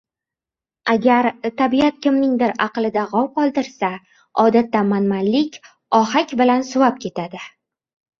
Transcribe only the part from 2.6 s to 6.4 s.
aqlida g‘ov qoldirsa, odatda man-manlik ohapg